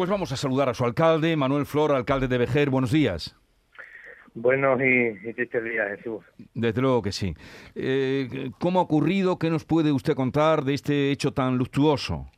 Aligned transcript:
Pues 0.00 0.08
vamos 0.08 0.32
a 0.32 0.36
saludar 0.36 0.70
a 0.70 0.72
su 0.72 0.86
alcalde, 0.86 1.36
Manuel 1.36 1.66
Flor, 1.66 1.92
alcalde 1.92 2.26
de 2.26 2.38
Vejer. 2.38 2.70
Buenos 2.70 2.90
días. 2.90 3.36
Buenos 4.32 4.80
y, 4.80 5.12
tristes 5.34 5.62
días, 5.62 5.94
Jesús. 5.94 6.24
Desde 6.54 6.80
luego 6.80 7.02
que 7.02 7.12
sí. 7.12 7.34
Eh, 7.74 8.50
¿Cómo 8.58 8.80
ha 8.80 8.82
ocurrido? 8.84 9.38
¿Qué 9.38 9.50
nos 9.50 9.66
puede 9.66 9.92
usted 9.92 10.14
contar 10.14 10.64
de 10.64 10.72
este 10.72 11.10
hecho 11.10 11.34
tan 11.34 11.58
luctuoso? 11.58 12.30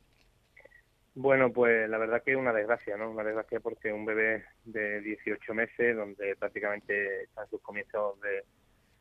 Bueno, 1.15 1.53
pues 1.53 1.89
la 1.89 1.97
verdad 1.97 2.21
que 2.21 2.31
es 2.31 2.37
una 2.37 2.51
desgracia, 2.51 2.97
¿no? 2.97 3.09
Una 3.09 3.23
desgracia 3.23 3.61
porque 3.61 3.93
un 3.93 4.03
bebé 4.03 4.43
de 4.65 4.99
18 4.99 5.53
meses, 5.53 5.95
donde 5.95 6.35
prácticamente 6.35 7.23
está 7.23 7.43
en 7.43 7.49
sus 7.49 7.61
comienzos 7.61 8.19
de 8.19 8.43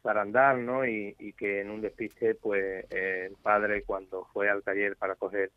para 0.03 0.23
andar, 0.23 0.57
¿no? 0.59 0.87
Y, 0.87 1.35
que 1.37 1.63
en 1.63 1.71
un 1.71 1.81
despiste, 1.81 2.37
pues 2.37 2.87
el 2.93 3.35
padre 3.43 3.83
cuando 3.83 4.25
fue 4.33 4.49
al 4.49 4.63
taller 4.63 4.95
para 4.95 5.17
coger 5.17 5.51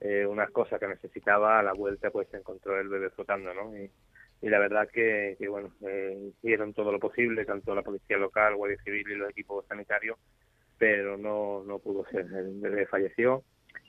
eh, 0.00 0.26
unas 0.26 0.50
cosas 0.50 0.78
que 0.80 0.88
necesitaba, 0.88 1.58
a 1.58 1.62
la 1.62 1.72
vuelta 1.72 2.10
pues 2.10 2.28
se 2.28 2.38
encontró 2.38 2.78
el 2.78 2.88
bebé 2.88 3.10
flotando, 3.10 3.52
¿no? 3.54 3.76
Y, 3.76 3.90
la 4.40 4.60
verdad 4.60 4.88
que, 4.88 5.36
bueno, 5.48 5.72
eh, 5.84 6.30
hicieron 6.38 6.72
todo 6.72 6.92
lo 6.92 7.00
posible, 7.00 7.44
tanto 7.44 7.74
la 7.74 7.82
policía 7.82 8.16
local, 8.18 8.54
Guardia 8.54 8.78
Civil 8.84 9.10
y 9.10 9.16
los 9.16 9.30
equipos 9.30 9.66
sanitarios, 9.66 10.16
pero 10.78 11.16
no, 11.16 11.64
no 11.64 11.80
pudo 11.80 12.04
ser, 12.06 12.26
el 12.26 12.60
bebé 12.60 12.86
falleció 12.86 13.42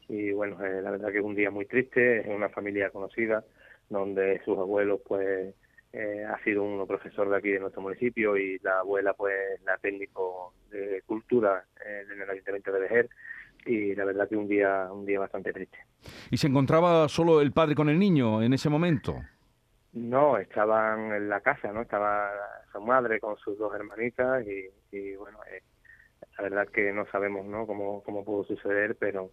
y 0.09 0.31
bueno, 0.31 0.63
eh, 0.65 0.81
la 0.81 0.91
verdad 0.91 1.11
que 1.11 1.19
es 1.19 1.23
un 1.23 1.35
día 1.35 1.51
muy 1.51 1.65
triste, 1.65 2.21
es 2.21 2.27
una 2.27 2.49
familia 2.49 2.89
conocida, 2.89 3.45
donde 3.89 4.41
sus 4.43 4.57
abuelos 4.57 5.01
pues 5.07 5.53
eh, 5.93 6.25
ha 6.27 6.43
sido 6.43 6.63
uno 6.63 6.87
profesor 6.87 7.29
de 7.29 7.37
aquí 7.37 7.49
de 7.49 7.59
nuestro 7.59 7.83
municipio 7.83 8.35
y 8.35 8.57
la 8.59 8.79
abuela 8.79 9.13
pues 9.13 9.35
la 9.65 9.77
técnico 9.77 10.53
de 10.71 11.03
cultura 11.05 11.63
eh, 11.85 12.05
en 12.11 12.21
el 12.21 12.29
ayuntamiento 12.29 12.71
de 12.71 12.79
Vejer 12.79 13.09
y 13.65 13.95
la 13.95 14.05
verdad 14.05 14.27
que 14.27 14.35
un 14.35 14.47
día 14.47 14.87
un 14.91 15.05
día 15.05 15.19
bastante 15.19 15.53
triste. 15.53 15.77
¿Y 16.31 16.37
se 16.37 16.47
encontraba 16.47 17.07
solo 17.09 17.41
el 17.41 17.51
padre 17.51 17.75
con 17.75 17.89
el 17.89 17.99
niño 17.99 18.41
en 18.41 18.53
ese 18.53 18.69
momento? 18.69 19.15
No, 19.93 20.37
estaban 20.37 21.11
en 21.13 21.29
la 21.29 21.41
casa, 21.41 21.71
¿no? 21.71 21.81
Estaba 21.81 22.31
su 22.71 22.79
madre 22.81 23.19
con 23.19 23.37
sus 23.37 23.57
dos 23.57 23.73
hermanitas 23.73 24.45
y, 24.91 25.15
bueno, 25.15 25.39
eh, 25.51 25.63
la 26.37 26.43
verdad 26.43 26.67
que 26.67 26.91
no 26.93 27.05
sabemos, 27.07 27.45
¿no? 27.45 27.65
Cómo, 27.65 28.03
cómo 28.03 28.23
pudo 28.23 28.43
suceder, 28.43 28.95
pero 28.95 29.31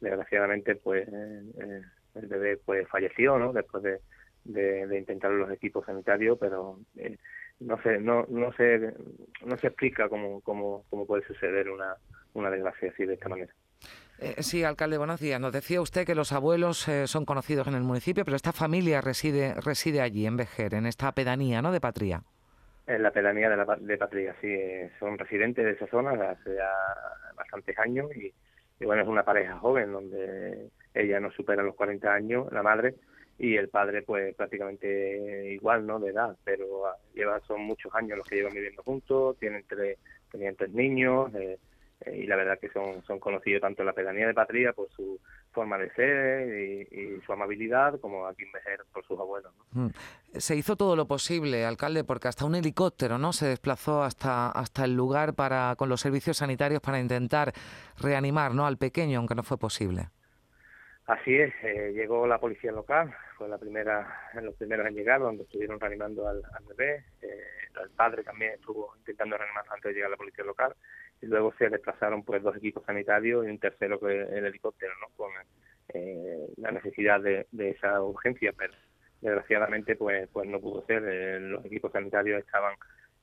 desgraciadamente 0.00 0.76
pues 0.76 1.08
eh, 1.08 1.82
el 2.14 2.26
bebé 2.26 2.56
pues 2.56 2.88
falleció, 2.88 3.38
¿no? 3.38 3.52
Después 3.52 3.82
de, 3.82 4.00
de, 4.44 4.98
intentar 4.98 5.30
los 5.30 5.50
equipos 5.50 5.84
sanitarios, 5.84 6.38
pero 6.38 6.78
eh, 6.96 7.18
no 7.60 7.80
sé, 7.82 7.98
no, 7.98 8.24
no 8.28 8.52
se, 8.52 8.94
no 9.44 9.58
se 9.58 9.66
explica 9.66 10.08
cómo, 10.08 10.40
cómo, 10.40 10.84
cómo 10.88 11.06
puede 11.06 11.26
suceder 11.26 11.68
una, 11.68 11.96
una 12.34 12.50
desgracia 12.50 12.90
así 12.90 13.04
de 13.04 13.14
esta 13.14 13.28
manera. 13.28 13.52
Eh, 14.20 14.42
sí, 14.42 14.64
alcalde, 14.64 14.98
buenos 14.98 15.20
días. 15.20 15.40
Nos 15.40 15.52
decía 15.52 15.80
usted 15.80 16.04
que 16.04 16.16
los 16.16 16.32
abuelos 16.32 16.88
eh, 16.88 17.06
son 17.06 17.24
conocidos 17.24 17.68
en 17.68 17.74
el 17.74 17.82
municipio, 17.82 18.24
pero 18.24 18.36
esta 18.36 18.52
familia 18.52 19.00
reside 19.00 19.54
reside 19.54 20.00
allí, 20.00 20.26
en 20.26 20.36
Vejer, 20.36 20.74
en 20.74 20.86
esta 20.86 21.12
pedanía, 21.12 21.62
¿no?, 21.62 21.70
de 21.70 21.80
Patria. 21.80 22.22
En 22.88 23.02
la 23.02 23.12
pedanía 23.12 23.48
de, 23.48 23.56
la, 23.56 23.76
de 23.76 23.96
Patria, 23.96 24.34
sí. 24.40 24.48
Eh, 24.48 24.90
son 24.98 25.18
residentes 25.18 25.64
de 25.64 25.70
esa 25.72 25.86
zona 25.86 26.10
hace 26.30 26.56
ya 26.56 26.70
bastantes 27.36 27.78
años 27.78 28.10
y, 28.16 28.32
bueno, 28.84 29.02
es 29.02 29.08
una 29.08 29.22
pareja 29.22 29.56
joven 29.58 29.92
donde 29.92 30.68
ella 30.94 31.20
no 31.20 31.30
supera 31.30 31.62
los 31.62 31.76
40 31.76 32.12
años, 32.12 32.52
la 32.52 32.64
madre, 32.64 32.96
y 33.38 33.54
el 33.54 33.68
padre 33.68 34.02
pues 34.02 34.34
prácticamente 34.34 35.52
igual, 35.52 35.86
¿no?, 35.86 36.00
de 36.00 36.10
edad, 36.10 36.36
pero 36.42 36.86
ah, 36.86 36.96
lleva, 37.14 37.38
son 37.46 37.60
muchos 37.60 37.94
años 37.94 38.18
los 38.18 38.26
que 38.26 38.34
llevan 38.34 38.54
viviendo 38.54 38.82
juntos, 38.82 39.38
tienen 39.38 39.64
tres, 39.68 39.96
tenían 40.32 40.56
tres 40.56 40.72
niños, 40.72 41.32
eh, 41.36 41.56
eh, 42.00 42.16
y 42.16 42.26
la 42.26 42.36
verdad 42.36 42.58
que 42.58 42.68
son, 42.68 43.02
son 43.04 43.18
conocidos 43.18 43.60
tanto 43.60 43.82
en 43.82 43.86
la 43.86 43.92
pedanía 43.92 44.26
de 44.26 44.34
Patria 44.34 44.72
por 44.72 44.88
su 44.90 45.20
forma 45.52 45.78
de 45.78 45.90
ser 45.94 46.48
y, 46.92 47.20
su 47.26 47.32
amabilidad, 47.32 47.98
como 48.00 48.26
aquí 48.26 48.44
en 48.44 48.52
Vejer 48.52 48.80
por 48.92 49.04
sus 49.04 49.18
abuelos. 49.18 49.52
Mm. 49.72 49.88
Se 50.34 50.54
hizo 50.54 50.76
todo 50.76 50.94
lo 50.94 51.06
posible, 51.06 51.64
alcalde, 51.64 52.04
porque 52.04 52.28
hasta 52.28 52.44
un 52.44 52.54
helicóptero 52.54 53.18
no 53.18 53.32
se 53.32 53.46
desplazó 53.46 54.02
hasta, 54.02 54.50
hasta 54.50 54.84
el 54.84 54.94
lugar 54.94 55.34
para 55.34 55.74
con 55.76 55.88
los 55.88 56.00
servicios 56.00 56.38
sanitarios 56.38 56.80
para 56.80 57.00
intentar 57.00 57.52
reanimar 58.00 58.54
¿no? 58.54 58.66
al 58.66 58.78
pequeño, 58.78 59.18
aunque 59.18 59.34
no 59.34 59.42
fue 59.42 59.58
posible. 59.58 60.08
Así 61.06 61.34
es, 61.34 61.54
eh, 61.62 61.92
llegó 61.94 62.26
la 62.26 62.38
policía 62.38 62.70
local, 62.70 63.14
fue 63.36 63.48
la 63.48 63.56
primera, 63.56 64.30
los 64.42 64.54
primeros 64.56 64.86
en 64.86 64.94
llegar, 64.94 65.20
donde 65.20 65.44
estuvieron 65.44 65.80
reanimando 65.80 66.28
al, 66.28 66.42
bebé. 66.68 67.04
Eh, 67.22 67.44
el 67.82 67.90
padre 67.90 68.22
también 68.22 68.52
estuvo 68.52 68.94
intentando 68.98 69.38
reanimar 69.38 69.64
antes 69.70 69.84
de 69.84 69.94
llegar 69.94 70.10
la 70.10 70.16
policía 70.16 70.44
local 70.44 70.74
luego 71.26 71.52
se 71.58 71.68
desplazaron 71.68 72.22
pues 72.22 72.42
dos 72.42 72.56
equipos 72.56 72.84
sanitarios 72.84 73.46
y 73.46 73.50
un 73.50 73.58
tercero 73.58 73.98
que 73.98 74.22
el 74.22 74.46
helicóptero, 74.46 74.92
¿no? 75.00 75.08
Con 75.16 75.30
eh, 75.88 76.46
la 76.56 76.70
necesidad 76.70 77.20
de, 77.20 77.46
esa 77.52 78.00
urgencia, 78.02 78.52
pero 78.56 78.74
desgraciadamente 79.20 79.96
pues 79.96 80.28
pues 80.32 80.48
no 80.48 80.60
pudo 80.60 80.84
ser. 80.86 81.02
Eh, 81.06 81.40
los 81.40 81.64
equipos 81.64 81.92
sanitarios 81.92 82.40
estaban 82.40 82.74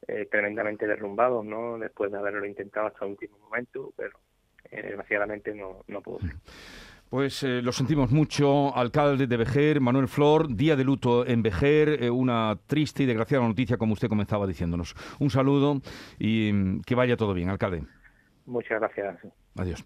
eh, 0.07 0.28
tremendamente 0.29 0.88
derrumbados, 0.88 1.45
¿no? 1.45 1.78
Después 1.78 2.11
de 2.11 2.17
haberlo 2.17 2.45
intentado 2.45 2.88
hasta 2.88 3.06
el 3.06 3.11
último 3.11 3.38
momento, 3.39 3.94
pero 3.95 4.19
desgraciadamente 4.69 5.53
no, 5.53 5.83
no 5.88 6.01
pudo 6.01 6.19
ser. 6.19 6.35
Pues 7.09 7.43
eh, 7.43 7.61
lo 7.61 7.71
sentimos 7.71 8.11
mucho, 8.11 8.75
alcalde 8.75 9.27
de 9.27 9.38
Vejer, 9.38 9.79
Manuel 9.79 10.07
Flor, 10.07 10.53
día 10.55 10.75
de 10.75 10.83
luto 10.83 11.25
en 11.25 11.43
Vejer, 11.43 12.03
eh, 12.03 12.09
una 12.09 12.57
triste 12.66 13.03
y 13.03 13.05
desgraciada 13.05 13.47
noticia 13.47 13.77
como 13.77 13.93
usted 13.93 14.09
comenzaba 14.09 14.47
diciéndonos. 14.47 14.95
Un 15.19 15.29
saludo 15.29 15.81
y 16.19 16.51
mm, 16.51 16.81
que 16.81 16.95
vaya 16.95 17.15
todo 17.15 17.33
bien, 17.33 17.49
alcalde. 17.49 17.83
Muchas 18.45 18.79
gracias. 18.79 19.17
Adiós. 19.55 19.85